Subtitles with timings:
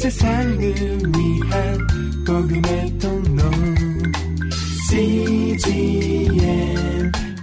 [0.00, 1.78] 세상을 위한
[2.26, 3.42] 복음의 통로
[4.88, 6.32] CGM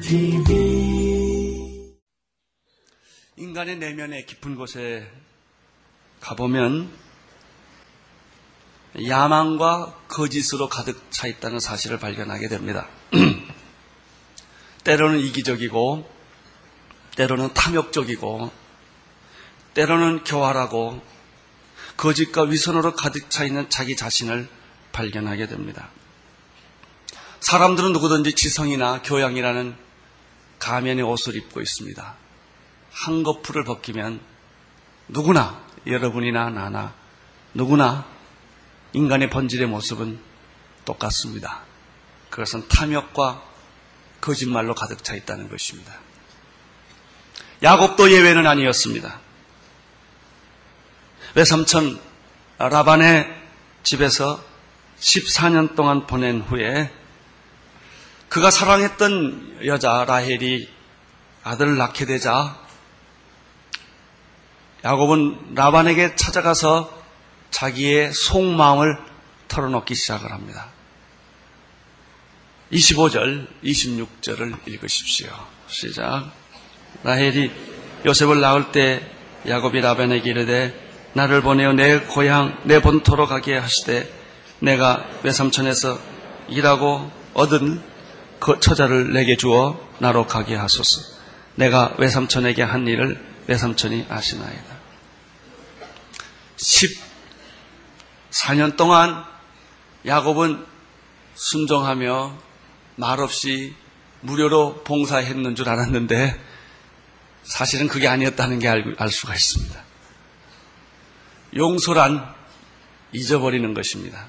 [0.01, 1.93] TV
[3.35, 5.07] 인간의 내면의 깊은 곳에
[6.19, 6.91] 가보면
[9.07, 12.87] 야망과 거짓으로 가득 차 있다는 사실을 발견하게 됩니다.
[14.83, 16.09] 때로는 이기적이고,
[17.17, 18.51] 때로는 탐욕적이고,
[19.75, 21.16] 때로는 교활하고,
[21.97, 24.47] 거짓과 위선으로 가득 차 있는 자기 자신을
[24.91, 25.89] 발견하게 됩니다.
[27.39, 29.75] 사람들은 누구든지 지성이나 교양이라는
[30.59, 32.15] 가면의 옷을 입고 있습니다.
[32.91, 34.19] 한거풀을 벗기면
[35.07, 36.93] 누구나 여러분이나 나나
[37.53, 38.07] 누구나
[38.93, 40.19] 인간의 본질의 모습은
[40.85, 41.61] 똑같습니다.
[42.29, 43.43] 그것은 탐욕과
[44.21, 45.93] 거짓말로 가득 차 있다는 것입니다.
[47.63, 49.26] 야곱도 예외는 아니었습니다.
[51.37, 51.99] 외삼촌
[52.57, 53.31] 라반의
[53.83, 54.43] 집에서
[54.99, 56.91] 14년 동안 보낸 후에
[58.27, 60.67] 그가 사랑했던 여자 라헬이
[61.43, 62.59] 아들을 낳게 되자
[64.83, 66.91] 야곱은 라반에게 찾아가서
[67.51, 68.97] 자기의 속마음을
[69.47, 70.69] 털어놓기 시작을 합니다.
[72.71, 75.29] 25절, 26절을 읽으십시오.
[75.67, 76.31] 시작.
[77.03, 77.51] 라헬이
[78.07, 79.07] 요셉을 낳을 때
[79.47, 80.86] 야곱이 라반에게 이르되
[81.17, 84.07] 나를 보내어 내 고향 내 본토로 가게 하시되
[84.59, 85.99] 내가 외삼촌에서
[86.47, 87.81] 일하고 얻은
[88.39, 91.01] 그 처자를 내게 주어 나로 가게 하소서.
[91.55, 94.77] 내가 외삼촌에게 한 일을 외삼촌이 아시나이다.
[98.29, 99.23] 14년 동안
[100.05, 100.63] 야곱은
[101.33, 102.37] 순종하며
[102.95, 103.73] 말없이
[104.21, 106.39] 무료로 봉사했는 줄 알았는데
[107.43, 109.86] 사실은 그게 아니었다는 게 알 수가 있습니다.
[111.57, 112.33] 용서란
[113.11, 114.27] 잊어버리는 것입니다.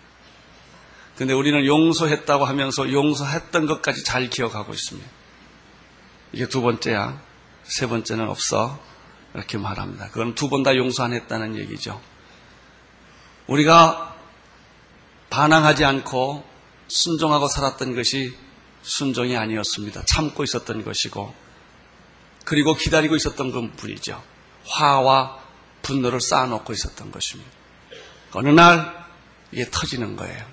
[1.17, 5.09] 근데 우리는 용서했다고 하면서 용서했던 것까지 잘 기억하고 있습니다.
[6.33, 7.21] 이게 두 번째야.
[7.65, 8.79] 세 번째는 없어.
[9.35, 10.09] 이렇게 말합니다.
[10.09, 12.01] 그건 두 번 다 용서 안 했다는 얘기죠.
[13.47, 14.17] 우리가
[15.31, 16.45] 반항하지 않고
[16.89, 18.35] 순종하고 살았던 것이
[18.83, 20.05] 순종이 아니었습니다.
[20.07, 21.35] 참고 있었던 것이고,
[22.45, 24.23] 그리고 기다리고 있었던 것 뿐이죠.
[24.67, 25.39] 화와
[25.89, 27.51] 분노를 쌓아놓고 있었던 것입니다.
[28.33, 29.07] 어느 날
[29.51, 30.45] 이게 터지는 거예요.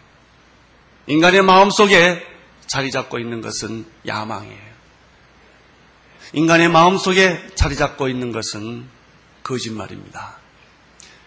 [1.07, 2.25] 인간의 마음 속에
[2.65, 4.75] 자리 잡고 있는 것은 야망이에요.
[6.33, 8.87] 인간의 마음 속에 자리 잡고 있는 것은
[9.43, 10.37] 거짓말입니다.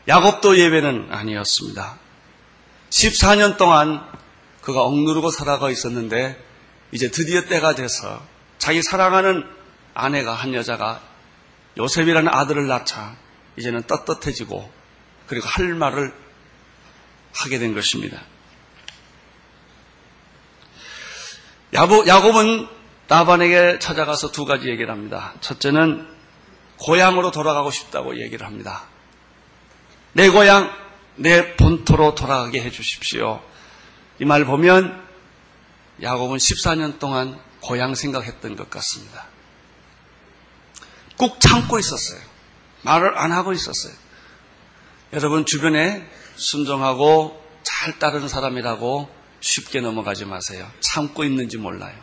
[0.09, 1.99] 야곱도 예배는 아니었습니다.
[2.89, 4.03] 14년 동안
[4.63, 6.43] 그가 억누르고 살아가 있었는데
[6.93, 8.23] 이제 드디어 때가 돼서
[8.57, 9.45] 자기 사랑하는
[9.93, 11.03] 아내가 한 여자가
[11.77, 13.28] 요셉이라는 아들을 낳자
[13.59, 14.71] 이제는 떳떳해지고
[15.27, 16.15] 그리고 할 말을
[17.35, 18.21] 하게 된 것입니다.
[21.75, 22.69] 야곱은
[23.09, 25.35] 나반에게 찾아가서 두 가지 얘기를 합니다.
[25.41, 26.09] 첫째는
[26.79, 28.85] 고향으로 돌아가고 싶다고 얘기를 합니다.
[30.13, 30.73] 내 고향,
[31.17, 33.43] 내 본토로 돌아가게 해 주십시오.
[34.21, 35.07] 이 말 보면
[36.03, 39.27] 야곱은 14년 동안 고향 생각했던 것 같습니다.
[41.17, 42.21] 꾹 참고 있었어요.
[42.83, 43.93] 말을 안 하고 있었어요.
[45.12, 49.09] 여러분 주변에 순종하고 잘 따르는 사람이라고
[49.41, 50.71] 쉽게 넘어가지 마세요.
[50.81, 51.97] 참고 있는지 몰라요.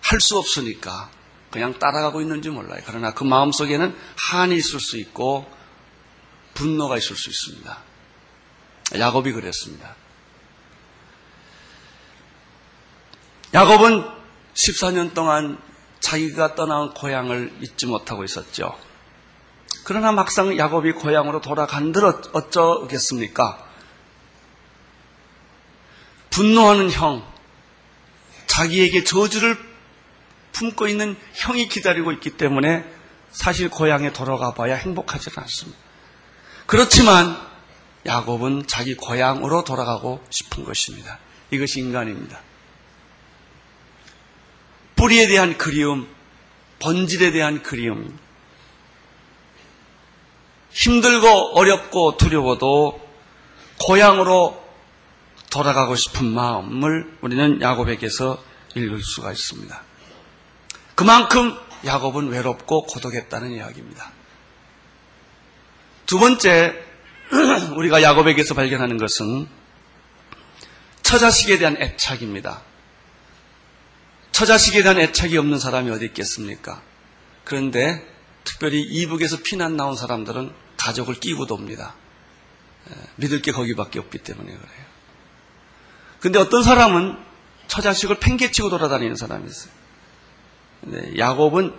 [0.00, 1.10] 할 수 없으니까
[1.50, 2.80] 그냥 따라가고 있는지 몰라요.
[2.86, 5.50] 그러나 그 마음 속에는 한이 있을 수 있고
[6.54, 7.78] 분노가 있을 수 있습니다.
[8.98, 9.94] 야곱이 그랬습니다.
[13.54, 14.04] 야곱은
[14.54, 15.58] 14년 동안
[16.00, 18.78] 자기가 떠나온 고향을 잊지 못하고 있었죠.
[19.84, 23.66] 그러나 막상 야곱이 고향으로 돌아간들 어쩌겠습니까?
[26.30, 27.24] 분노하는 형,
[28.46, 29.58] 자기에게 저주를
[30.52, 32.84] 품고 있는 형이 기다리고 있기 때문에
[33.30, 35.78] 사실 고향에 돌아가 봐야 행복하지 않습니다.
[36.66, 37.36] 그렇지만
[38.06, 41.18] 야곱은 자기 고향으로 돌아가고 싶은 것입니다.
[41.50, 42.40] 이것이 인간입니다.
[44.96, 46.08] 뿌리에 대한 그리움,
[46.80, 48.18] 본질에 대한 그리움,
[50.78, 53.00] 힘들고 어렵고 두려워도
[53.80, 54.64] 고향으로
[55.50, 58.40] 돌아가고 싶은 마음을 우리는 야곱에게서
[58.76, 59.82] 읽을 수가 있습니다.
[60.94, 64.12] 그만큼 야곱은 외롭고 고독했다는 이야기입니다.
[66.06, 66.80] 두 번째,
[67.76, 69.48] 우리가 야곱에게서 발견하는 것은
[71.02, 72.62] 처자식에 대한 애착입니다.
[74.30, 76.82] 처자식에 대한 애착이 없는 사람이 어디 있겠습니까?
[77.42, 78.06] 그런데
[78.44, 81.94] 특별히 이북에서 피난 나온 사람들은 가족을 끼고 돕니다.
[83.16, 84.88] 믿을 게 거기밖에 없기 때문에 그래요.
[86.20, 87.18] 근데 어떤 사람은
[87.66, 89.72] 처자식을 팽개치고 돌아다니는 사람이 있어요.
[91.18, 91.74] 야곱은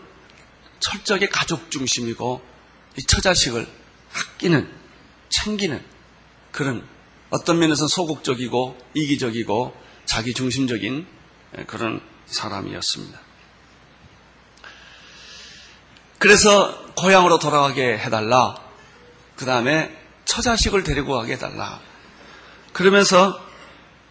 [0.80, 2.42] 철저하게 가족 중심이고
[2.98, 3.68] 이 처자식을
[4.13, 4.72] 아끼는
[5.30, 5.84] 챙기는
[6.52, 6.88] 그런
[7.30, 9.75] 어떤 면에서 소극적이고 이기적이고
[10.06, 11.07] 자기 중심적인
[11.68, 13.19] 그런 사람이었습니다.
[16.18, 18.69] 그래서 고향으로 돌아가게 해달라.
[19.39, 19.89] 그 다음에
[20.25, 21.80] 처자식을 데리고 가게 해달라.
[22.74, 23.39] 그러면서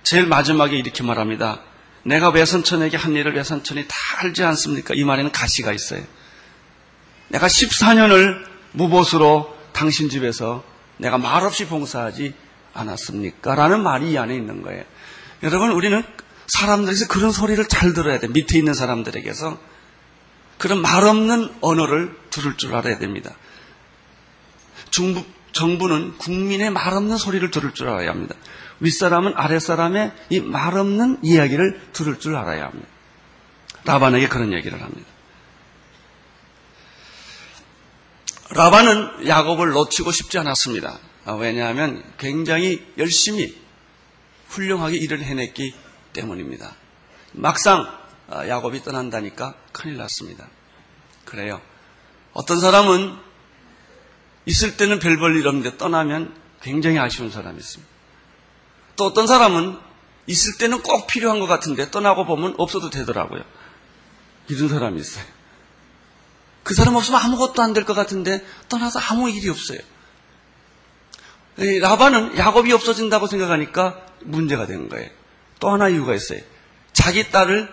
[0.02, 1.60] 제일 마지막에 이렇게 말합니다.
[2.02, 4.94] 내가 외선천에게 한 일을 외선천이 다 알지 않습니까?
[4.94, 6.02] 이 말에는 가시가 있어요.
[7.28, 8.42] 내가 14년을
[8.72, 10.64] 무보수로 당신 집에서
[10.96, 12.32] 내가 말없이 봉사하지
[12.72, 13.54] 않았습니까?
[13.54, 14.82] 라는 말이 이 안에 있는 거예요.
[15.42, 16.02] 여러분, 우리는
[16.46, 18.28] 사람들에서 그런 소리를 잘 들어야 돼.
[18.28, 19.60] 밑에 있는 사람들에게서.
[20.56, 23.34] 그런 말 없는 언어를 들을 줄 알아야 됩니다.
[24.90, 28.34] 중부, 정부는 국민의 말 없는 소리를 들을 줄 알아야 합니다.
[28.80, 32.86] 윗사람은 아랫사람의 이 말 없는 이야기를 들을 줄 알아야 합니다.
[33.84, 35.08] 라반에게 그런 얘기를 합니다.
[38.50, 40.98] 라반은 야곱을 놓치고 싶지 않았습니다.
[41.26, 43.54] 아, 왜냐하면 굉장히 열심히
[44.48, 45.74] 훌륭하게 일을 해냈기
[46.14, 46.74] 때문입니다.
[47.32, 47.86] 막상
[48.30, 50.46] 아, 야곱이 떠난다니까 큰일 났습니다.
[51.24, 51.60] 그래요.
[52.32, 53.16] 어떤 사람은
[54.48, 57.92] 있을 때는 별 볼 일 없는데 떠나면 굉장히 아쉬운 사람이 있습니다.
[58.96, 59.78] 또 어떤 사람은
[60.26, 63.42] 있을 때는 꼭 필요한 것 같은데 떠나고 보면 없어도 되더라고요.
[64.48, 65.24] 이런 사람이 있어요.
[66.64, 69.78] 그 사람 없으면 아무것도 안 될 것 같은데 떠나서 아무 일이 없어요.
[71.56, 75.10] 라반은 야곱이 없어진다고 생각하니까 문제가 된 거예요.
[75.60, 76.40] 또 하나 이유가 있어요.
[76.92, 77.68] 자기 딸을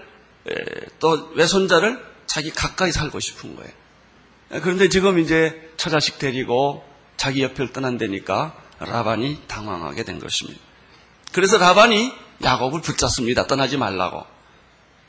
[0.99, 3.71] 또 외손자를 자기 가까이 살고 싶은 거예요.
[4.61, 6.83] 그런데 지금 이제 처자식 데리고
[7.17, 10.59] 자기 옆을 떠난다니까 라반이 당황하게 된 것입니다.
[11.31, 12.11] 그래서 라반이
[12.43, 13.47] 야곱을 붙잡습니다.
[13.47, 14.25] 떠나지 말라고.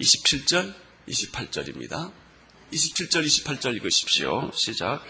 [0.01, 0.75] 27절,
[1.09, 2.11] 28절입니다.
[2.73, 4.51] 27절, 28절 읽으십시오.
[4.53, 5.03] 시작.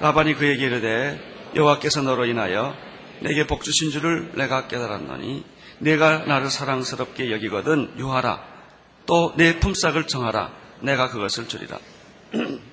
[0.00, 1.20] 라반이 그에게 이르되
[1.54, 2.74] 여호와께서 너로 인하여
[3.20, 5.44] 내게 복 주신 줄을 내가 깨달았노니
[5.78, 8.42] 내가 나를 사랑스럽게 여기거든 유하라
[9.06, 11.78] 또 내 품삯을 정하라 내가 그것을 주리라.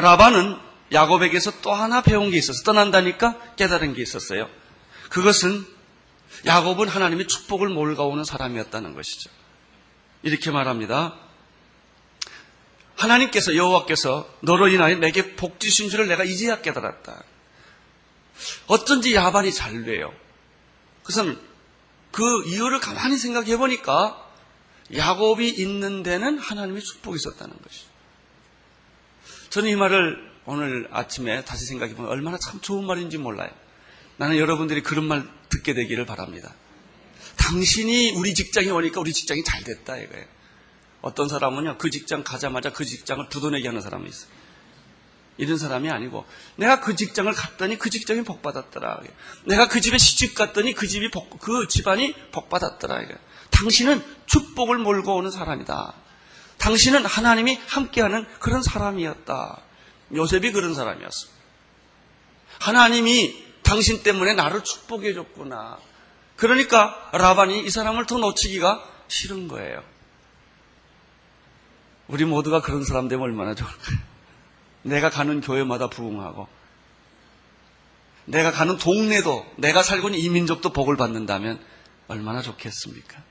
[0.00, 0.58] 라반은
[0.92, 4.48] 야곱에게서 또 하나 배운 게 있어서 떠난다니까 깨달은 게 있었어요.
[5.08, 5.66] 그것은
[6.44, 9.30] 야곱은 하나님의 축복을 몰가오는 사람이었다는 것이죠.
[10.22, 11.14] 이렇게 말합니다.
[12.96, 17.22] 하나님께서 여호와께서 너로 인하여 내게 복 주신 줄을 내가 이제야 깨달았다.
[18.66, 20.12] 어쩐지 야반이 잘 돼요.
[21.02, 21.38] 그것은
[22.10, 24.22] 그 이유를 가만히 생각해 보니까
[24.94, 27.95] 야곱이 있는 데는 하나님의 축복이 있었다는 것이죠.
[29.50, 33.50] 저는 이 말을 오늘 아침에 다시 생각해 보면 얼마나 참 좋은 말인지 몰라요.
[34.16, 36.54] 나는 여러분들이 그런 말 듣게 되기를 바랍니다.
[37.36, 40.24] 당신이 우리 직장에 오니까 우리 직장이 잘 됐다 이거예요.
[41.02, 44.30] 어떤 사람은요 그 직장 가자마자 그 직장을 두도내게 하는 사람이 있어요.
[45.38, 46.24] 이런 사람이 아니고
[46.56, 49.00] 내가 그 직장을 갔더니 그 직장이 복 받았더라.
[49.44, 53.06] 내가 그 집에 시집 갔더니 그 집이 복, 그 집안이 복 받았더라.
[53.50, 55.94] 당신은 축복을 몰고 오는 사람이다.
[56.58, 59.60] 당신은 하나님이 함께하는 그런 사람이었다.
[60.14, 61.28] 요셉이 그런 사람이었어.
[62.58, 65.78] 하나님이 당신 때문에 나를 축복해 줬구나.
[66.36, 69.82] 그러니까 라반이 이 사람을 더 놓치기가 싫은 거예요.
[72.08, 73.98] 우리 모두가 그런 사람 되면 얼마나 좋을까요?
[74.82, 76.46] 내가 가는 교회마다 부흥하고,
[78.26, 81.60] 내가 가는 동네도, 내가 살고 있는 이민족도 복을 받는다면
[82.06, 83.22] 얼마나 좋겠습니까?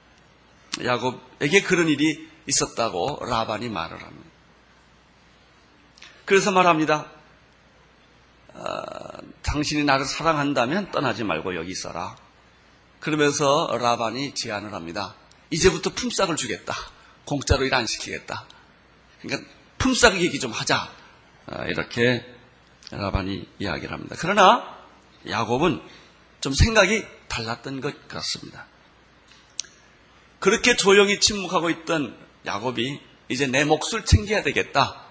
[0.83, 4.29] 야곱에게 그런 일이 있었다고 라반이 말을 합니다.
[6.25, 7.11] 그래서 말합니다.
[8.53, 8.63] 어,
[9.41, 12.15] 당신이 나를 사랑한다면 떠나지 말고 여기 있어라.
[12.99, 15.15] 그러면서 라반이 제안을 합니다.
[15.51, 16.73] 이제부터 품삯을 주겠다.
[17.25, 18.45] 공짜로 일 안 시키겠다.
[19.21, 20.89] 그러니까 품삯 얘기 좀 하자.
[21.47, 22.25] 어, 이렇게
[22.91, 24.15] 라반이 이야기를 합니다.
[24.19, 24.75] 그러나
[25.27, 25.81] 야곱은
[26.41, 28.65] 좀 생각이 달랐던 것 같습니다.
[30.39, 32.99] 그렇게 조용히 침묵하고 있던 야곱이
[33.29, 35.03] 이제 내 몫을 챙겨야 되겠다.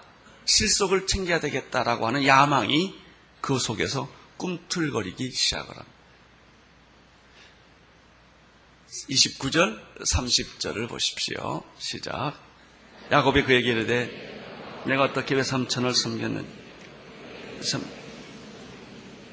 [0.45, 2.95] 실속을 챙겨야 되겠다라고 하는 야망이
[3.41, 5.95] 그 속에서 꿈틀거리기 시작을 합니다.
[9.09, 11.63] 29절, 30절을 보십시오.
[11.77, 12.33] 시작.
[13.11, 16.47] 야곱이 그에게 이르되 내가 어떻게 외삼천을 섬겼는지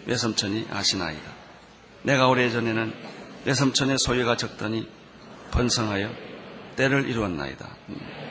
[0.07, 1.33] 외삼천이 아시나이다.
[2.03, 2.95] 내가 오래전에는
[3.45, 4.89] 외삼천의 소유가 적더니
[5.53, 6.32] 번성하여
[6.76, 7.69] 때를 이루었나이다.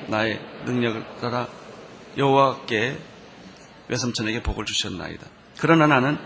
[0.07, 1.48] 나의 능력을 따라
[2.17, 3.00] 여호와께
[3.88, 5.27] 외삼천에게 복을 주셨나이다.
[5.57, 6.17] 그러나 나는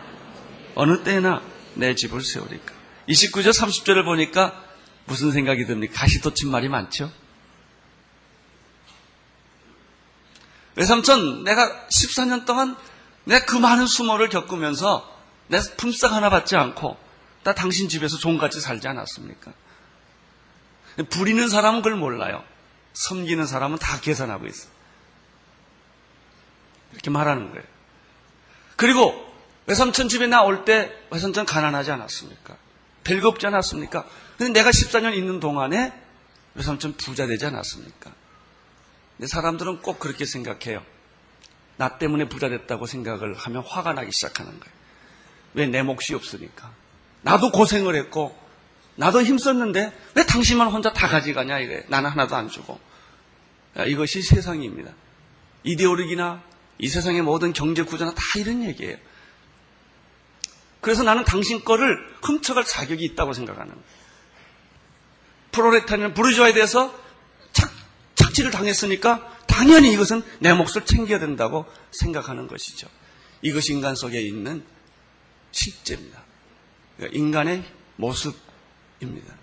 [0.75, 1.41] 어느 때나
[1.75, 2.73] 내 집을 세우리까.
[3.09, 4.63] 29절 30절을 보니까
[5.05, 5.93] 무슨 생각이 듭니까?
[5.93, 7.11] 가시돋친 말이 많죠?
[10.75, 12.75] 외삼촌, 내가 14년 동안
[13.23, 15.11] 내가 그 많은 수모를 겪으면서
[15.47, 16.97] 내 품삯 하나 받지 않고
[17.43, 19.53] 나 당신 집에서 종같이 살지 않았습니까?
[21.03, 22.43] 부리는 사람은 그걸 몰라요.
[22.93, 24.69] 섬기는 사람은 다 계산하고 있어.
[26.93, 27.63] 이렇게 말하는 거예요.
[28.75, 29.33] 그리고
[29.67, 32.55] 외삼촌 집에 나올 때 외삼촌 가난하지 않았습니까?
[33.03, 34.05] 별거 없지 않았습니까?
[34.37, 35.93] 근데 내가 14년 있는 동안에
[36.55, 38.11] 외삼촌 부자 되지 않았습니까?
[39.17, 40.83] 근데 사람들은 꼭 그렇게 생각해요.
[41.77, 44.75] 나 때문에 부자 됐다고 생각을 하면 화가 나기 시작하는 거예요.
[45.53, 46.71] 왜 내 몫이 없으니까.
[47.21, 48.37] 나도 고생을 했고,
[48.95, 51.83] 나도 힘썼는데 왜 당신만 혼자 다 가져가냐 이거예요.
[51.87, 52.79] 나는 하나도 안 주고.
[53.87, 54.91] 이것이 세상입니다.
[55.63, 56.41] 이데올로기나
[56.77, 58.97] 이 세상의 모든 경제 구조나 다 이런 얘기예요.
[60.81, 63.85] 그래서 나는 당신 거를 훔쳐갈 자격이 있다고 생각하는 거예요.
[65.51, 66.93] 프로레타리는 부르주아에 대해서
[67.53, 67.71] 착,
[68.15, 72.87] 착취를 당했으니까 당연히 이것은 내 몫을 챙겨야 된다고 생각하는 것이죠.
[73.41, 74.63] 이것이 인간 속에 있는
[75.51, 76.21] 실제입니다.
[76.97, 77.63] 그러니까 인간의
[77.95, 78.37] 모습
[79.01, 79.33] 입니다.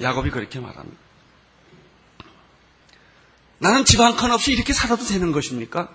[0.00, 1.00] 야곱이 그렇게 말합니다.
[3.58, 5.88] 나는 집 한 칸 없이 이렇게 살아도 되는 것입니까?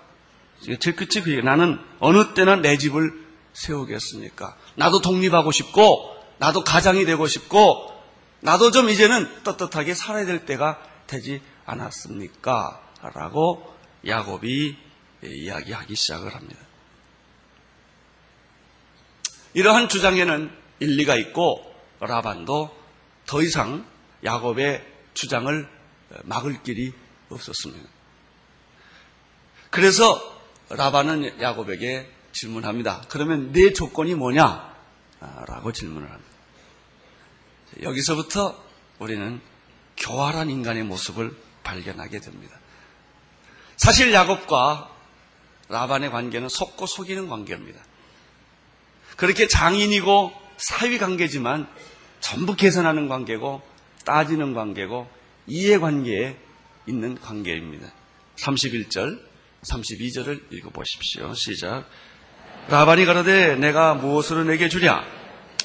[0.79, 4.56] 제 끝이 그게 나는 어느 때나 내 집을 세우겠습니까?
[4.75, 7.94] 나도 독립하고 싶고, 나도 가장이 되고 싶고,
[8.39, 12.82] 나도 좀 이제는 떳떳하게 살아야 될 때가 되지 않았습니까?
[13.13, 13.75] 라고
[14.06, 14.77] 야곱이
[15.24, 16.60] 이야기하기 시작을 합니다.
[19.53, 21.66] 이러한 주장에는 일리가 있고
[21.99, 22.75] 라반도
[23.25, 23.85] 더 이상
[24.23, 25.69] 야곱의 주장을
[26.23, 26.93] 막을 길이
[27.29, 27.87] 없었습니다.
[29.69, 33.03] 그래서 라반은 야곱에게 질문합니다.
[33.09, 34.75] 그러면 내 조건이 뭐냐?
[35.47, 36.31] 라고 질문을 합니다.
[37.81, 38.63] 여기서부터
[38.99, 39.41] 우리는
[39.97, 42.57] 교활한 인간의 모습을 발견하게 됩니다.
[43.75, 44.89] 사실 야곱과
[45.69, 47.81] 라반의 관계는 속고 속이는 관계입니다.
[49.17, 51.67] 그렇게 장인이고 사위 관계지만
[52.19, 53.61] 전부 계산하는 관계고
[54.05, 55.07] 따지는 관계고
[55.47, 56.35] 이해 관계에
[56.87, 57.87] 있는 관계입니다.
[58.37, 59.19] 31절,
[59.63, 61.33] 32절을 읽어보십시오.
[61.33, 61.85] 시작.
[62.69, 65.03] 라반이 가라되 내가 무엇으로 내게 주랴?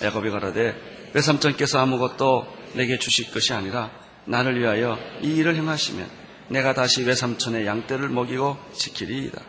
[0.02, 3.90] 야곱이 가라되 외삼촌께서 아무것도 내게 주실 것이 아니라
[4.24, 6.08] 나를 위하여 이 일을 행하시면
[6.48, 9.40] 내가 다시 외삼촌의 양떼를 먹이고 지키리이다.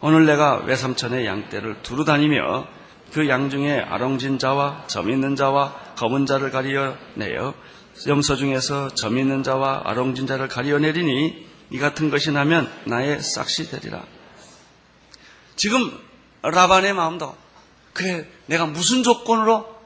[0.00, 2.68] 오늘 내가 외삼촌의 양떼를 두루 다니며
[3.12, 7.54] 그 양 중에 아롱진 자와 점 있는 자와 검은 자를 가리어내어
[8.06, 14.04] 염소 중에서 점 있는 자와 아롱진 자를 가리어내리니 이 같은 것이 나면 나의 싹시 되리라.
[15.56, 15.98] 지금
[16.42, 17.36] 라반의 마음도
[17.92, 19.76] 그래 내가 무슨 조건으로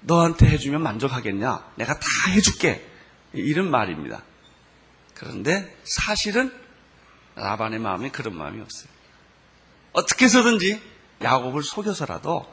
[0.00, 1.72] 너한테 해주면 만족하겠냐?
[1.76, 2.84] 내가 다 해줄게.
[3.32, 4.22] 이런 말입니다.
[5.14, 6.52] 그런데 사실은
[7.34, 8.88] 라반의 마음에 그런 마음이 없어요.
[9.92, 10.80] 어떻게 해서든지
[11.22, 12.46] 야곱을 속여서라도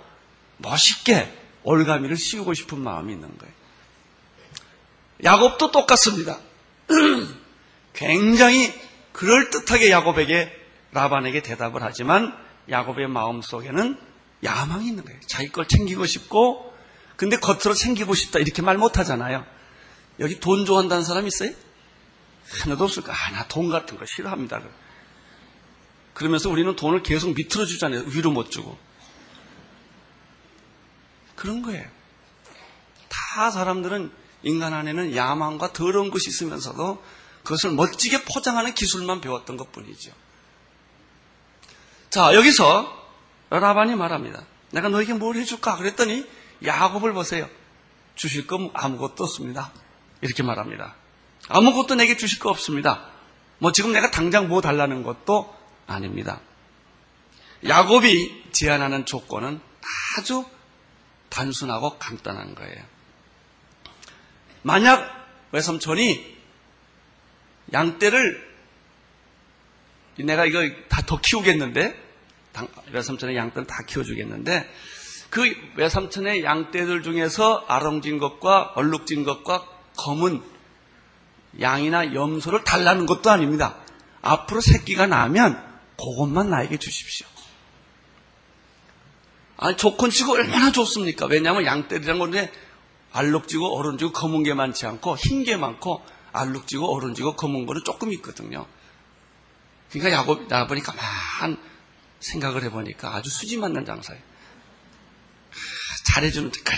[0.57, 1.31] 멋있게
[1.63, 3.53] 올가미를 씌우고 싶은 마음이 있는 거예요.
[5.23, 6.37] 야곱도 똑같습니다.
[7.93, 8.73] 굉장히
[9.13, 10.51] 그럴듯하게 야곱에게
[10.91, 12.35] 라반에게 대답을 하지만
[12.69, 13.97] 야곱의 마음 속에는
[14.43, 15.19] 야망이 있는 거예요.
[15.27, 16.73] 자기 걸 챙기고 싶고
[17.15, 19.45] 근데 겉으로 챙기고 싶다 이렇게 말 못하잖아요.
[20.19, 21.51] 여기 돈 좋아한다는 사람 있어요?
[22.63, 23.13] 하나도 없을까?
[23.13, 24.61] 아, 나 돈 같은 거 싫어합니다.
[26.13, 28.03] 그러면서 우리는 돈을 계속 밑으로 주잖아요.
[28.07, 28.77] 위로 못 주고.
[31.35, 31.85] 그런 거예요.
[33.09, 34.11] 다 사람들은
[34.43, 37.03] 인간 안에는 야망과 더러운 것이 있으면서도
[37.43, 40.11] 그것을 멋지게 포장하는 기술만 배웠던 것 뿐이죠.
[42.09, 43.03] 자, 여기서
[43.49, 44.45] 라반이 말합니다.
[44.71, 45.77] 내가 너에게 뭘 해줄까?
[45.77, 46.25] 그랬더니
[46.63, 47.49] 야곱을 보세요.
[48.15, 49.71] 주실 건 아무것도 없습니다.
[50.21, 50.95] 이렇게 말합니다.
[51.49, 53.09] 아무것도 내게 주실 거 없습니다.
[53.57, 55.53] 뭐 지금 내가 당장 뭐 달라는 것도
[55.87, 56.39] 아닙니다.
[57.65, 59.59] 야곱이 제안하는 조건은
[60.17, 60.45] 아주
[61.29, 62.83] 단순하고 간단한 거예요.
[64.61, 66.37] 만약 외삼촌이
[67.73, 68.53] 양떼를
[70.19, 70.59] 내가 이거
[70.89, 72.01] 다 더 키우겠는데
[72.91, 74.69] 외삼촌의 양떼를 다 키워주겠는데
[75.29, 79.65] 그 외삼촌의 양떼들 중에서 아롱진 것과 얼룩진 것과
[79.97, 80.41] 검은
[81.59, 83.77] 양이나 염소를 달라는 것도 아닙니다.
[84.21, 87.27] 앞으로 새끼가 나면 그것만 나에게 주십시오.
[89.57, 91.25] 아니, 조건 치고 얼마나 좋습니까?
[91.27, 92.51] 왜냐하면 양떼들이란 건데
[93.11, 98.65] 알록지고 어른지고 검은 게 많지 않고 흰 게 많고 알록지고 어른지고 검은 거는 조금 있거든요.
[99.91, 101.57] 그러니까 야곱, 야곱이 가만
[102.19, 104.21] 생각을 해보니까 아주 수지 맞는 장사예요.
[106.05, 106.77] 잘해주는, 그래,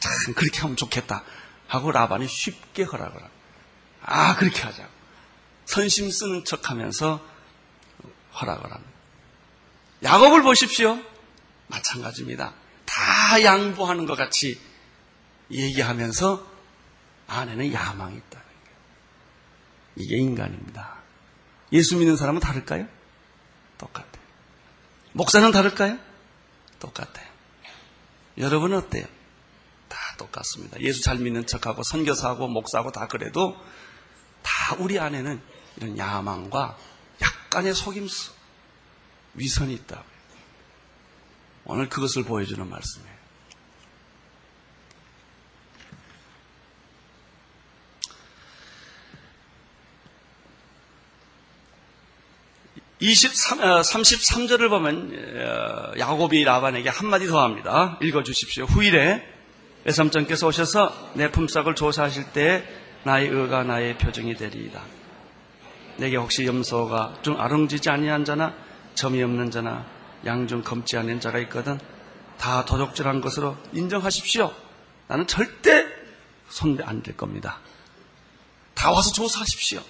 [0.00, 1.22] 참 그렇게 하면 좋겠다.
[1.68, 3.30] 하고 라반이 쉽게 허락을 합니다.
[4.02, 4.88] 아, 그렇게 하자고.
[5.66, 7.20] 선심 쓰는 척 하면서
[8.40, 8.92] 허락을 합니다.
[10.02, 10.98] 야곱을 보십시오.
[11.68, 12.54] 마찬가지입니다.
[12.84, 14.60] 다 양보하는 것 같이
[15.50, 16.46] 얘기하면서
[17.26, 18.76] 안에는 야망이 있다는 거예요.
[19.96, 20.96] 이게 인간입니다.
[21.72, 22.86] 예수 믿는 사람은 다를까요?
[23.78, 24.22] 똑같아요.
[25.12, 25.98] 목사는 다를까요?
[26.78, 27.26] 똑같아요.
[28.38, 29.06] 여러분은 어때요?
[29.88, 30.80] 다 똑같습니다.
[30.80, 33.56] 예수 잘 믿는 척하고 선교사하고 목사하고 다 그래도
[34.42, 35.40] 다 우리 안에는
[35.76, 36.76] 이런 야망과
[37.56, 38.32] 약간의 속임수,
[39.34, 40.02] 위선이 있다.
[41.64, 43.16] 오늘 그것을 보여주는 말씀이에요.
[52.98, 57.98] 23, 33절을 어, 보면 어, 야곱이 라반에게 한마디 더 합니다.
[58.02, 58.64] 읽어주십시오.
[58.64, 59.26] 후일에
[59.84, 62.66] 외삼장께서 오셔서 내 품삯을 조사하실 때
[63.04, 65.05] 나의 의가 나의 표정이 되리이다.
[65.98, 68.54] 내게 혹시 염소가 좀 아롱지지 아니한 자나
[68.94, 69.86] 점이 없는 자나
[70.24, 71.78] 양중 검지 않은 자가 있거든
[72.38, 74.54] 다 도적질한 것으로 인정하십시오.
[75.08, 75.86] 나는 절대
[76.48, 77.60] 손대 안 될 겁니다.
[78.74, 79.82] 다 와서 조사하십시오.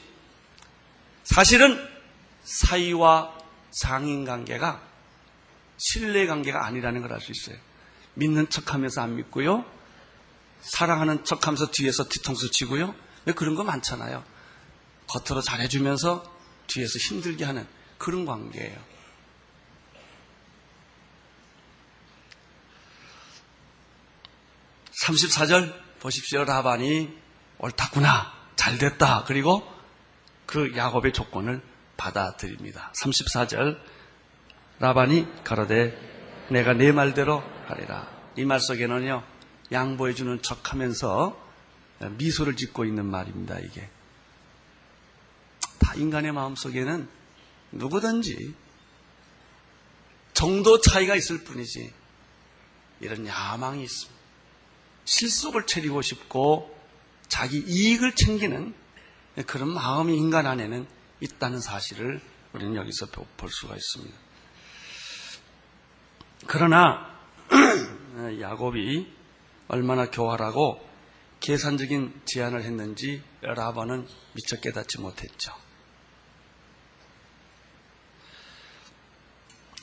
[1.25, 1.77] 사실은
[2.45, 3.33] 사이와
[3.73, 4.81] 상인 관계가
[5.77, 7.57] 신뢰 관계가 아니라는 걸 알 수 있어요.
[8.15, 9.65] 믿는 척 하면서 안 믿고요.
[10.63, 12.95] 사랑하는 척 하면서 뒤에서 뒤통수 치고요.
[13.27, 14.23] 왜 그런 거 많잖아요.
[15.09, 16.25] 겉으로 잘해주면서
[16.67, 17.67] 뒤에서 힘들게 하는
[17.99, 18.77] 그런 관계예요.
[25.05, 27.11] (34절) 보십시오 라반이
[27.59, 29.67] 옳다구나 잘 됐다 그리고
[30.47, 31.61] 그 야곱의 조건을
[31.97, 32.93] 받아들입니다.
[32.95, 33.79] 34절
[34.79, 38.09] 라반이 가로되 내가 네 말대로 하리라.
[38.37, 39.25] 이 말 속에는요
[39.73, 41.45] 양보해주는 척하면서
[42.19, 43.59] 미소를 짓고 있는 말입니다.
[43.59, 43.89] 이게
[45.79, 47.09] 다 인간의 마음 속에는
[47.73, 48.55] 누구든지
[50.33, 51.93] 정도 차이가 있을 뿐이지
[53.01, 54.17] 이런 야망이 있습니다.
[55.05, 56.77] 실속을 차리고 싶고
[57.29, 58.75] 자기 이익을 챙기는
[59.47, 60.87] 그런 마음이 인간 안에는
[61.21, 62.21] 있다는 사실을
[62.53, 64.17] 우리는 여기서 볼 수가 있습니다.
[66.47, 67.19] 그러나
[68.41, 69.13] 야곱이
[69.69, 70.87] 얼마나 교활하고
[71.41, 75.66] 계산적인 제안을 했는지 라반은 미처 깨닫지 못했죠.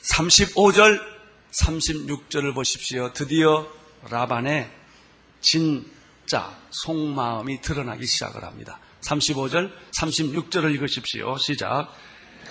[0.04, 1.00] 35절,
[1.50, 3.12] 36절을 보십시오.
[3.14, 3.66] 드디어
[4.10, 4.70] 라반의
[5.40, 8.78] 진짜 속마음이 드러나기 시작을 합니다.
[9.00, 11.38] 35절, 36절을 읽으십시오.
[11.38, 11.88] 시작.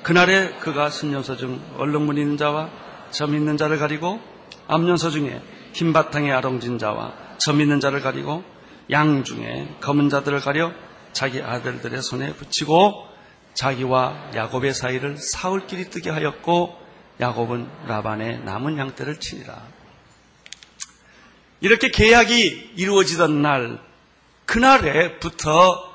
[0.02, 2.72] 그날에 그가 순년서 중 얼룩무늬 있는 자와
[3.12, 4.20] 점 있는 자를 가리고
[4.68, 5.42] 암년서 중에
[5.74, 8.44] 흰 바탕에 아롱진 자와 점 있는 자를 가리고
[8.90, 10.74] 양 중에 검은 자들을 가려
[11.14, 13.08] 자기 아들들의 손에 붙이고
[13.54, 16.83] 자기와 야곱의 사이를 사흘길이 뜨게 하였고
[17.24, 19.62] 야곱은 라반의 남은 양떼를 치니라.
[21.62, 23.80] 이렇게 계약이 이루어지던 날
[24.46, 25.94] 그날에부터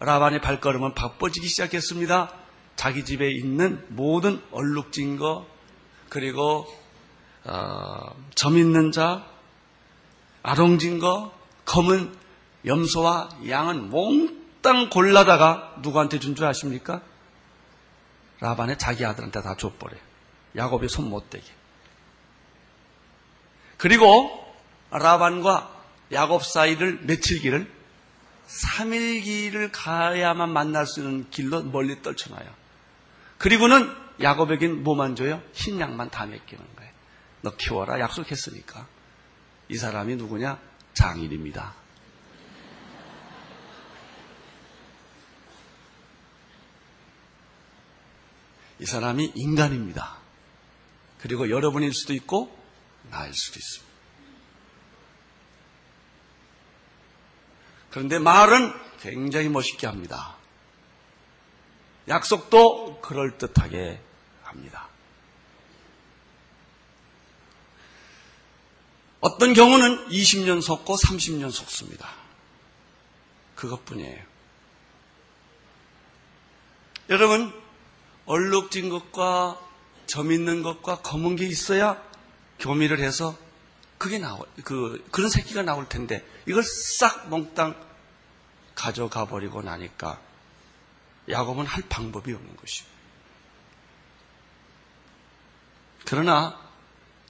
[0.00, 2.30] 라반의 발걸음은 바빠지기 시작했습니다.
[2.76, 5.46] 자기 집에 있는 모든 얼룩진 거,
[6.10, 6.66] 그리고
[7.44, 9.24] 어, 점 있는 자,
[10.42, 11.32] 아롱진 거,
[11.64, 12.14] 검은
[12.66, 17.00] 염소와 양은 몽땅 골라다가 누구한테 준 줄 아십니까?
[18.40, 20.05] 라반의 자기 아들한테 다 줘버려요.
[20.56, 21.44] 야곱이 손 못 대게.
[23.76, 24.30] 그리고
[24.90, 25.74] 라반과
[26.12, 27.70] 야곱 사이를 며칠기를
[28.46, 32.48] 3일기를 가야만 만날 수 있는 길로 멀리 떨쳐놔요.
[33.38, 33.92] 그리고는
[34.22, 35.42] 야곱에겐 뭐만 줘요?
[35.52, 36.92] 흰 양만 다 맡기는 거예요.
[37.42, 38.86] 너 키워라 약속했으니까.
[39.68, 40.58] 이 사람이 누구냐?
[40.94, 41.74] 장인입니다.
[48.78, 50.18] 이 사람이 인간입니다.
[51.26, 52.56] 그리고 여러분일 수도 있고
[53.10, 53.92] 나일 수도 있습니다.
[57.90, 60.36] 그런데 말은 굉장히 멋있게 합니다.
[62.06, 64.00] 약속도 그럴듯하게
[64.44, 64.86] 합니다.
[69.18, 72.08] 어떤 경우는 20년 속고 30년 속습니다.
[73.56, 74.22] 그것뿐이에요.
[77.10, 77.52] 여러분,
[78.26, 79.65] 얼룩진 것과
[80.06, 82.02] 점 있는 것과 검은 게 있어야
[82.58, 83.36] 교미를 해서
[83.98, 87.74] 그게 나올, 그, 그런 새끼가 나올 텐데, 이걸 싹 몽땅
[88.74, 90.20] 가져가 버리고 나니까
[91.28, 92.88] 야곱은 할 방법이 없는 것이고.
[96.04, 96.60] 그러나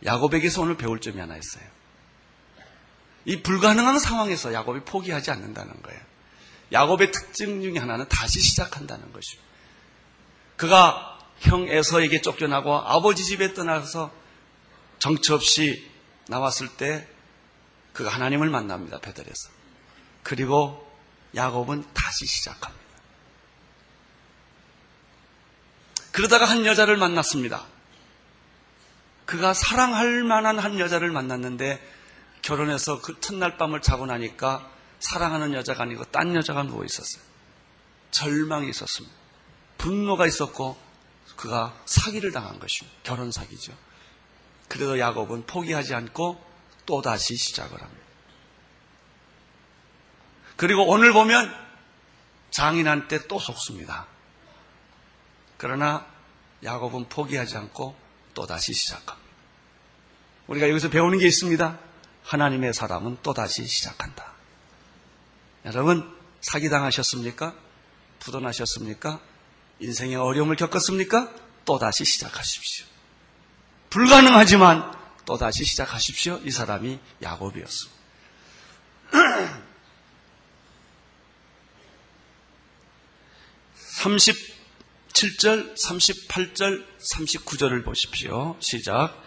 [0.04, 1.64] 야곱에게서 오늘 배울 점이 하나 있어요.
[3.24, 6.00] 이 불가능한 상황에서 야곱이 포기하지 않는다는 거예요.
[6.72, 9.40] 야곱의 특징 중에 하나는 다시 시작한다는 것이죠.
[10.56, 14.12] 그가 형 에서에게 쫓겨나고 아버지 집에 떠나서
[14.98, 15.90] 정처 없이
[16.28, 17.06] 나왔을 때
[17.92, 18.98] 그가 하나님을 만납니다.
[18.98, 19.50] 베델에서.
[20.22, 20.86] 그리고
[21.34, 22.86] 야곱은 다시 시작합니다.
[26.12, 27.64] 그러다가 한 여자를 만났습니다.
[29.26, 31.80] 그가 사랑할 만한 한 여자를 만났는데
[32.42, 34.70] 결혼해서 그 첫날 밤을 자고 나니까
[35.00, 37.22] 사랑하는 여자가 아니고 딴 여자가 누워 있었어요.
[38.12, 39.14] 절망이 있었습니다.
[39.78, 40.85] 분노가 있었고
[41.36, 42.98] 그가 사기를 당한 것입니다.
[43.02, 43.72] 결혼 사기죠.
[44.68, 46.42] 그래도 야곱은 포기하지 않고
[46.86, 48.06] 또다시 시작을 합니다.
[50.56, 51.54] 그리고 오늘 보면
[52.50, 54.06] 장인한테 또 속습니다.
[55.58, 56.06] 그러나
[56.64, 57.94] 야곱은 포기하지 않고
[58.34, 59.26] 또다시 시작합니다.
[60.46, 61.78] 우리가 여기서 배우는 게 있습니다.
[62.24, 64.32] 하나님의 사람은 또다시 시작한다.
[65.64, 67.54] 여러분, 사기당하셨습니까?
[68.20, 69.20] 부도나셨습니까?
[69.80, 71.32] 인생의 어려움을 겪었습니까?
[71.64, 72.86] 또다시 시작하십시오.
[73.90, 74.92] 불가능하지만
[75.24, 76.40] 또다시 시작하십시오.
[76.44, 77.96] 이 사람이 야곱이었습니다.
[84.06, 88.56] 37절, 38절, 39절을 보십시오.
[88.60, 89.22] 시작.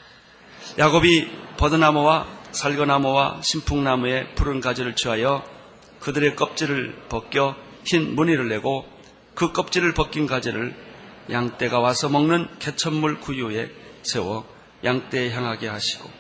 [0.78, 5.44] 야곱이 버드나무와 살거나무와 신풍나무의 푸른 가지를 취하여
[6.00, 8.88] 그들의 껍질을 벗겨 흰 무늬를 내고
[9.40, 10.76] 그 껍질을 벗긴 가지를
[11.32, 13.72] 양떼가 와서 먹는 개천물 구유에
[14.04, 14.46] 세워
[14.84, 16.12] 양떼에 향하게 하시고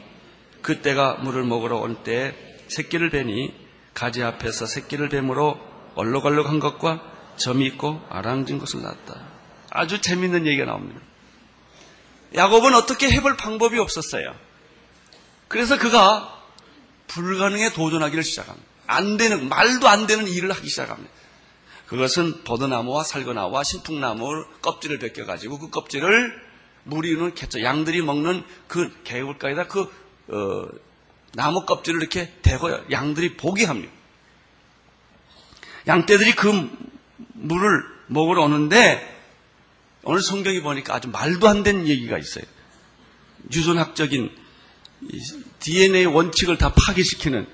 [0.62, 2.34] 그때가 물을 먹으러 온 때에
[2.70, 3.54] 새끼를 베니
[3.94, 5.60] 가지 앞에서 새끼를 뱀으로
[5.96, 7.04] 얼룩얼룩한 것과
[7.36, 9.22] 점이 있고 아랑진 것을 낳았다.
[9.70, 11.02] 아주 재밌는 얘기가 나옵니다.
[12.36, 14.34] 야곱은 어떻게 해볼 방법이 없었어요.
[15.50, 16.42] 그래서 그가
[17.08, 18.66] 불가능에 도전하기를 시작합니다.
[18.88, 21.19] 안 되는, 말도 안 되는 일을 하기 시작합니다.
[21.90, 26.40] 그것은 버드나무와 살거나무와 신풍나무 껍질을 벗겨가지고 그 껍질을
[26.84, 29.92] 무리는 개처, 양들이 먹는 그 개울가에다 그,
[30.28, 30.70] 어,
[31.34, 33.92] 나무 껍질을 이렇게 대고 양들이 보게 합니다.
[35.88, 36.70] 양떼들이 그
[37.34, 39.18] 물을 먹으러 오는데
[40.04, 42.46] 오늘 성경이 보니까 아주 말도 안 되는 얘기가 있어요.
[43.52, 44.30] 유전학적인
[45.60, 47.48] DNA 원칙을 다 파괴시키는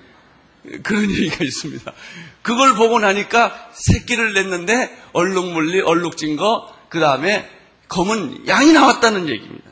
[0.83, 1.93] 그런 얘기가 있습니다.
[2.41, 7.49] 그걸 보고 나니까 새끼를 냈는데 얼룩물리, 얼룩진 거, 그 다음에
[7.87, 9.71] 검은 양이 나왔다는 얘기입니다.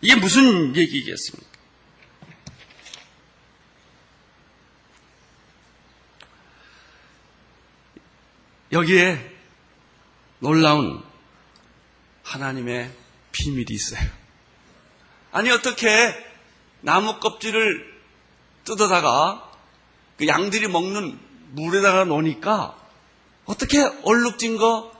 [0.00, 1.50] 이게 무슨 얘기겠습니까?
[8.72, 9.36] 여기에
[10.38, 11.02] 놀라운
[12.22, 12.90] 하나님의
[13.32, 14.08] 비밀이 있어요.
[15.32, 16.14] 아니, 어떻게
[16.80, 17.89] 나무 껍질을
[18.64, 19.50] 뜯어다가
[20.16, 21.18] 그 양들이 먹는
[21.52, 22.76] 물에다가 놓으니까
[23.46, 24.92] 어떻게 얼룩진 거,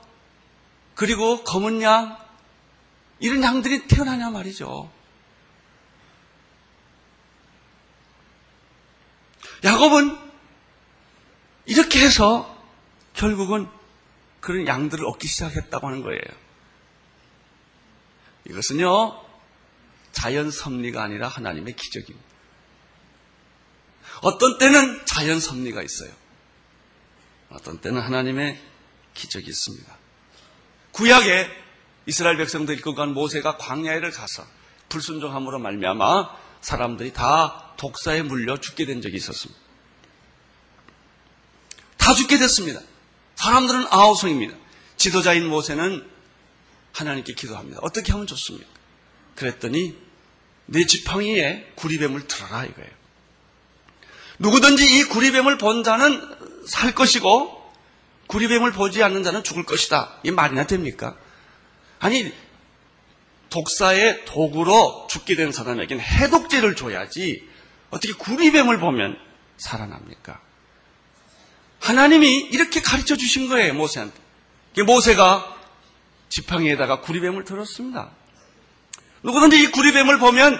[0.95, 2.17] 그리고 검은 양,
[3.19, 4.91] 이런 양들이 태어나냐 말이죠.
[9.63, 10.17] 야곱은
[11.65, 12.57] 이렇게 해서
[13.13, 13.69] 결국은
[14.39, 16.21] 그런 양들을 얻기 시작했다고 하는 거예요.
[18.49, 19.23] 이것은요,
[20.11, 22.30] 자연 섭리가 아니라 하나님의 기적입니다.
[24.21, 26.11] 어떤 때는 자연 섭리가 있어요.
[27.49, 28.59] 어떤 때는 하나님의
[29.13, 29.97] 기적이 있습니다.
[30.91, 31.49] 구약에
[32.05, 34.45] 이스라엘 백성들이 이끌고 간 모세가 광야에를 가서
[34.89, 36.29] 불순종함으로 말미암아
[36.61, 39.59] 사람들이 다 독사에 물려 죽게 된 적이 있었습니다.
[41.97, 42.81] 다 죽게 됐습니다.
[43.35, 44.55] 사람들은 아우성입니다.
[44.97, 46.07] 지도자인 모세는
[46.93, 47.79] 하나님께 기도합니다.
[47.81, 48.69] 어떻게 하면 좋습니까?
[49.35, 49.97] 그랬더니
[50.67, 53.00] 내 지팡이에 구리뱀을 틀어라 이거예요.
[54.39, 56.21] 누구든지 이 구리뱀을 본 자는
[56.65, 57.61] 살 것이고
[58.27, 60.19] 구리뱀을 보지 않는 자는 죽을 것이다.
[60.23, 61.15] 이 말이나 됩니까?
[61.99, 62.31] 아니
[63.49, 67.47] 독사의 도구로 죽게 된 사람에게는 해독제를 줘야지
[67.89, 69.17] 어떻게 구리뱀을 보면
[69.57, 70.39] 살아납니까?
[71.81, 74.15] 하나님이 이렇게 가르쳐 주신 거예요, 모세한테.
[74.85, 75.57] 모세가
[76.29, 78.11] 지팡이에다가 구리뱀을 들었습니다.
[79.23, 80.57] 누구든지 이 구리뱀을 보면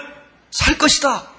[0.50, 1.31] 살 것이다.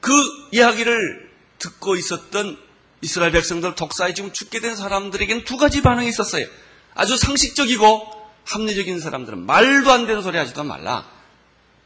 [0.00, 0.12] 그
[0.52, 2.58] 이야기를 듣고 있었던
[3.02, 6.46] 이스라엘 백성들 독사에 지금 죽게 된 사람들에게는 두 가지 반응이 있었어요.
[6.94, 11.06] 아주 상식적이고 합리적인 사람들은 말도 안 되는 소리 하지도 말라.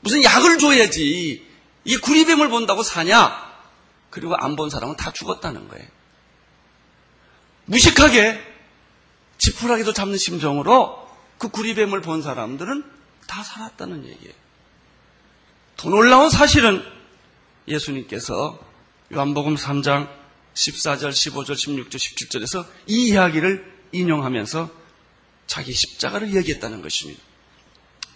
[0.00, 1.46] 무슨 약을 줘야지.
[1.84, 3.52] 이 구리뱀을 본다고 사냐?
[4.10, 5.86] 그리고 안 본 사람은 다 죽었다는 거예요.
[7.66, 8.40] 무식하게
[9.38, 12.84] 지푸라기도 잡는 심정으로 그 구리뱀을 본 사람들은
[13.26, 14.34] 다 살았다는 얘기예요.
[15.76, 16.84] 더 놀라운 사실은
[17.68, 18.58] 예수님께서
[19.12, 20.08] 요한복음 3장
[20.54, 24.70] 14절, 15절, 16절, 17절에서 이 이야기를 인용하면서
[25.46, 27.20] 자기 십자가를 얘기했다는 것입니다.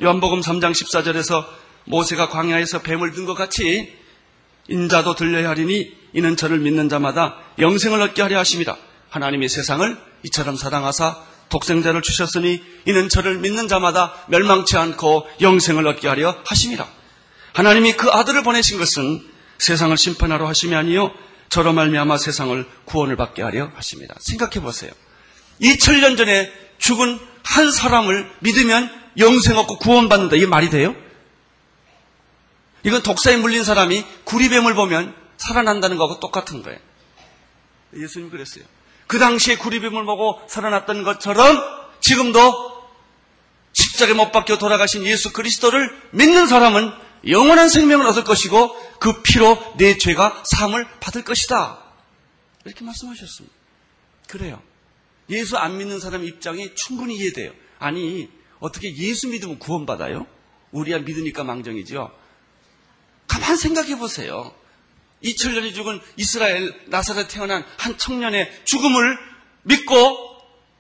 [0.01, 1.45] 요한복음 3장 14절에서
[1.85, 3.97] 모세가 광야에서 뱀을 든 것 같이
[4.69, 8.77] 인자도 들려야 하리니 이는 저를 믿는 자마다 영생을 얻게 하려 하십니다.
[9.09, 16.37] 하나님이 세상을 이처럼 사랑하사 독생자를 주셨으니 이는 저를 믿는 자마다 멸망치 않고 영생을 얻게 하려
[16.45, 16.87] 하심이라.
[17.55, 19.27] 하나님이 그 아들을 보내신 것은
[19.59, 21.13] 세상을 심판하러 하심이 아니요
[21.49, 24.15] 저로 말미암아 세상을 구원을 받게 하려 하십니다.
[24.21, 24.91] 생각해 보세요.
[25.61, 30.37] 2000년 전에 죽은 한 사람을 믿으면 영생 얻고 구원받는다.
[30.37, 30.95] 이게 말이 돼요?
[32.85, 36.79] 이건 독사에 물린 사람이 구리뱀을 보면 살아난다는 거하고 똑같은 거예요.
[37.97, 38.65] 예수님 그랬어요.
[39.07, 41.59] 그 당시에 구리뱀을 보고 살아났던 것처럼
[42.01, 42.79] 지금도
[43.73, 46.93] 십자가에 못 박혀 돌아가신 예수 그리스도를 믿는 사람은
[47.29, 51.79] 영원한 생명을 얻을 것이고 그 피로 내 죄가 사함을 받을 것이다.
[52.65, 53.55] 이렇게 말씀하셨습니다.
[54.27, 54.63] 그래요.
[55.31, 57.53] 예수 안 믿는 사람 입장이 충분히 이해돼요.
[57.79, 58.29] 아니,
[58.61, 60.27] 어떻게 예수 믿으면 구원받아요?
[60.73, 62.11] 우리야 믿으니까 망정이죠.
[63.27, 64.55] 가만 생각해 보세요.
[65.23, 69.19] 2000년이 죽은 이스라엘 나사렛 태어난 한 청년의 죽음을
[69.65, 69.95] 믿고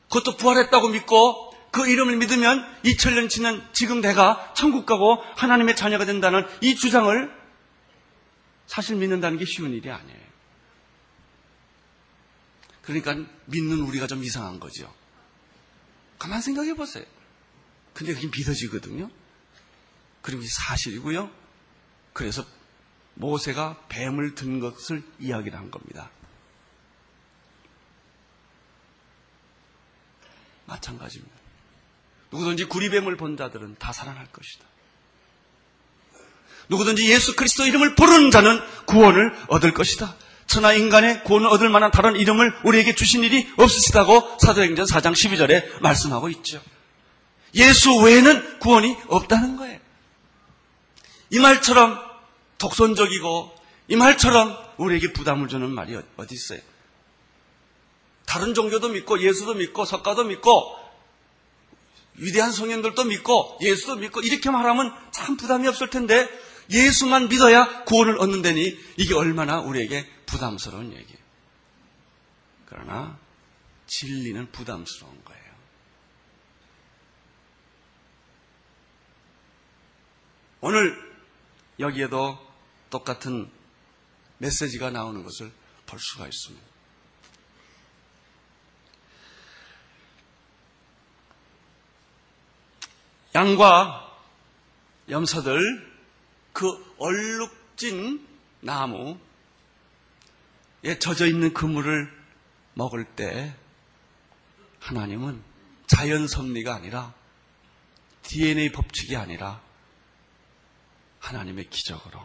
[0.08, 6.46] 그것도 부활했다고 믿고 그 이름을 믿으면 2000년 지난 지금 내가 천국 가고 하나님의 자녀가 된다는
[6.61, 7.38] 이 주장을
[8.66, 10.28] 사실 믿는다는 게 쉬운 일이 아니에요.
[12.83, 14.92] 그러니까 믿는 우리가 좀 이상한 거죠.
[16.18, 17.04] 가만 생각해 보세요.
[17.92, 19.11] 근데 그게 믿어지거든요.
[20.22, 21.31] 그리고 사실이고요.
[22.12, 22.44] 그래서
[23.14, 26.11] 모세가 뱀을 든 것을 이야기를 한 겁니다.
[30.66, 31.47] 마찬가지입니다.
[32.30, 34.64] 누구든지 구리뱀을 본 자들은 다 살아날 것이다.
[36.68, 40.14] 누구든지 예수 그리스도 이름을 부르는 자는 구원을 얻을 것이다.
[40.46, 46.28] 천하 인간의 구원을 얻을 만한 다른 이름을 우리에게 주신 일이 없으시다고 사도행전 4장 12절에 말씀하고
[46.30, 46.60] 있죠.
[47.54, 49.78] 예수 외에는 구원이 없다는 거예요.
[51.30, 51.98] 이 말처럼
[52.58, 53.54] 독선적이고
[53.88, 56.60] 이 말처럼 우리에게 부담을 주는 말이 어디 있어요?
[58.26, 60.77] 다른 종교도 믿고 예수도 믿고 석가도 믿고
[62.18, 66.28] 위대한 성현들도 믿고 예수도 믿고 이렇게 말하면 참 부담이 없을 텐데
[66.70, 71.18] 예수만 믿어야 구원을 얻는다니 이게 얼마나 우리에게 부담스러운 얘기예요.
[72.66, 73.18] 그러나
[73.87, 75.42] 진리는 부담스러운 거예요.
[80.61, 80.96] 오늘
[81.81, 82.38] 여기에도
[82.90, 83.50] 똑같은
[84.38, 85.50] 메시지가 나오는 것을
[85.87, 86.66] 볼 수가 있습니다.
[93.34, 94.16] 양과
[95.08, 95.88] 염소들
[96.52, 98.26] 그 얼룩진
[98.60, 99.16] 나무에
[100.98, 102.12] 젖어 있는 그물을
[102.74, 103.54] 먹을 때
[104.80, 105.42] 하나님은
[105.86, 107.14] 자연 섭리가 아니라
[108.22, 109.60] DNA 법칙이 아니라
[111.20, 112.20] 하나님의 기적으로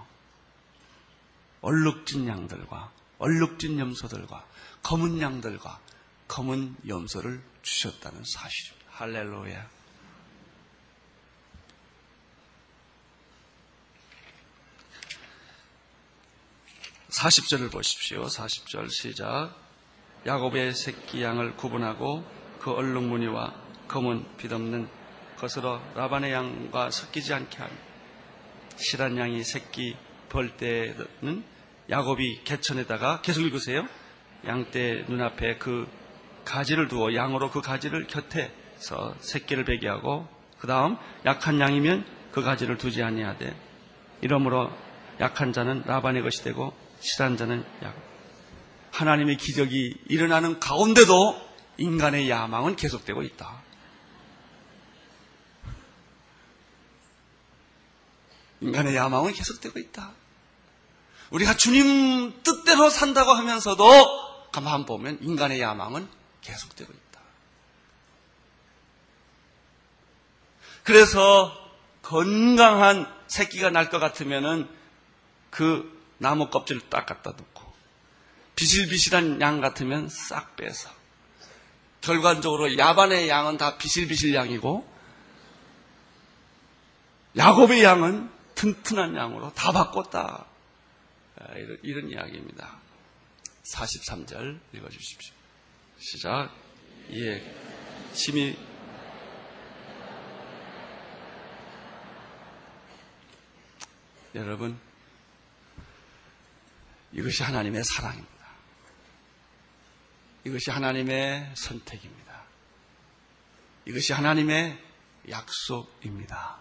[1.61, 4.45] 얼룩진 양들과 얼룩진 염소들과
[4.83, 5.79] 검은 양들과
[6.27, 8.91] 검은 염소를 주셨다는 사실입니다.
[8.91, 9.72] 할렐루야.
[17.23, 18.23] 40절을 보십시오.
[18.23, 19.55] 40절 시작.
[20.25, 22.21] 야곱의 새끼 양을 구분하고
[22.59, 23.53] 그 얼룩무늬와
[23.87, 24.89] 검은 빛없는
[25.37, 27.71] 것으로 라반의 양과 섞이지 않게 하며
[28.75, 29.95] 실한 양이 새끼
[30.27, 31.45] 벌 때는
[31.89, 33.87] 야곱이 개천에다가 계속 읽으세요.
[34.45, 35.87] 양떼 눈앞에 그
[36.43, 40.27] 가지를 두어 양으로 그 가지를 곁에서 새끼를 베게 하고
[40.59, 43.55] 그 다음 약한 양이면 그 가지를 두지 아니하되
[44.19, 44.69] 이러므로
[45.21, 48.01] 약한 자는 라반의 것이 되고 실한 자는 야곱.
[48.91, 53.61] 하나님의 기적이 일어나는 가운데도 인간의 야망은 계속되고 있다.
[58.61, 60.11] 인간의 야망은 계속되고 있다.
[61.31, 66.07] 우리가 주님 뜻대로 산다고 하면서도 가만 보면 인간의 야망은
[66.41, 67.21] 계속되고 있다.
[70.83, 71.51] 그래서
[72.01, 74.69] 건강한 새끼가 날 것 같으면은
[75.49, 77.73] 그 나무 껍질을 딱 갖다 놓고
[78.55, 80.89] 비실비실한 양 같으면 싹 빼서
[82.01, 84.91] 결과적으로 야반의 양은 다 비실비실 양이고
[87.37, 90.45] 야곱의 양은 튼튼한 양으로 다 바꿨다.
[91.39, 92.77] 아, 이런, 이런 이야기입니다.
[93.63, 95.33] 43절 읽어주십시오.
[95.97, 96.51] 시작.
[97.11, 97.55] 예.
[98.13, 98.55] 심히
[104.35, 104.79] 여러분
[107.13, 108.33] 이것이 하나님의 사랑입니다.
[110.45, 112.43] 이것이 하나님의 선택입니다.
[113.85, 114.77] 이것이 하나님의
[115.29, 116.59] 약속입니다.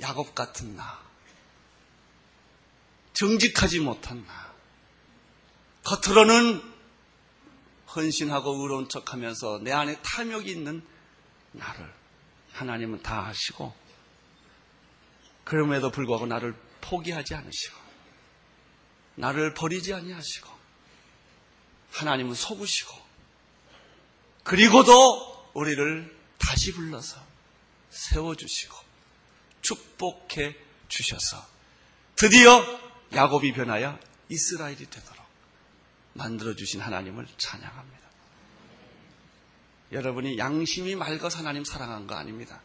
[0.00, 1.00] 야곱 같은 나,
[3.14, 4.54] 정직하지 못한 나,
[5.84, 6.74] 겉으로는
[7.94, 10.86] 헌신하고 의로운 척 하면서 내 안에 탐욕이 있는
[11.52, 11.92] 나를
[12.52, 13.74] 하나님은 다 아시고,
[15.44, 17.85] 그럼에도 불구하고 나를 포기하지 않으시고,
[19.16, 20.48] 나를 버리지 아니하시고,
[21.92, 22.94] 하나님은 속으시고,
[24.44, 27.20] 그리고도 우리를 다시 불러서
[27.90, 28.76] 세워주시고,
[29.62, 30.56] 축복해
[30.88, 31.44] 주셔서,
[32.14, 32.64] 드디어
[33.12, 33.98] 야곱이 변하여
[34.28, 35.24] 이스라엘이 되도록
[36.14, 38.06] 만들어주신 하나님을 찬양합니다.
[39.92, 42.60] 여러분이 양심이 맑아서 하나님 사랑한 거 아닙니다.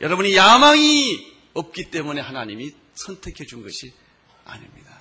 [0.00, 3.92] 여러분이 야망이 없기 때문에 하나님이 선택해 준 것이
[4.44, 5.00] 아닙니다.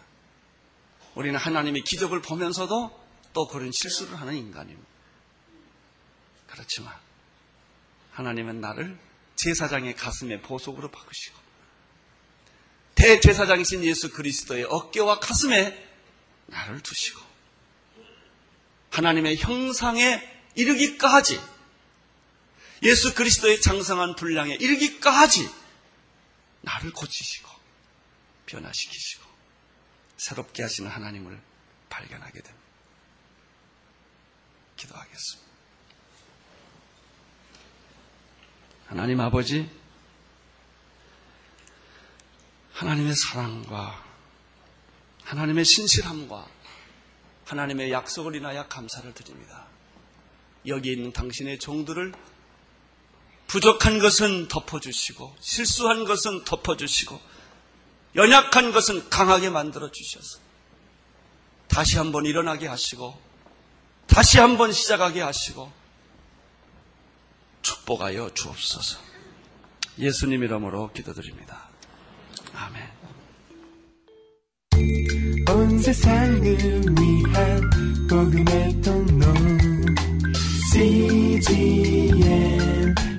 [1.16, 3.04] 우리는 하나님의 기적을 보면서도
[3.34, 4.88] 또 그런 실수를 하는 인간입니다.
[6.48, 6.94] 그렇지만
[8.12, 8.98] 하나님은 나를
[9.36, 11.44] 제사장의 가슴에 보석으로 바꾸시고
[12.96, 15.90] 대제사장이신 예수 그리스도의 어깨와 가슴에
[16.46, 17.22] 나를 두시고
[18.92, 20.22] 하나님의 형상에
[20.56, 21.42] 이르기까지
[22.84, 25.50] 예수 그리스도의 장성한 분량에 이르기까지
[26.62, 27.50] 나를 고치시고
[28.46, 29.33] 변화시키시고
[30.24, 31.38] 새롭게 하시는 하나님을
[31.90, 32.64] 발견하게 됩니다.
[34.78, 35.52] 기도하겠습니다.
[38.88, 39.70] 하나님 아버지,
[42.72, 44.02] 하나님의 사랑과
[45.24, 46.48] 하나님의 신실함과
[47.46, 49.68] 하나님의 약속을 인하여 감사를 드립니다.
[50.68, 52.14] 여기 있는 당신의 종들을
[53.48, 57.33] 부족한 것은 덮어주시고 실수한 것은 덮어주시고
[58.16, 60.40] 연약한 것은 강하게 만들어 주셔서
[61.68, 63.20] 다시 한번 일어나게 하시고
[64.08, 65.72] 다시 한번 시작하게 하시고
[67.64, 69.00] 축복하여 주옵소서.
[69.98, 71.70] 예수님 이름으로 기도드립니다.
[72.54, 72.92] 아멘.
[75.50, 79.26] 온 세상을 위한 복음의 통로
[80.72, 82.14] CGM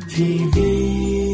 [0.08, 1.33] TV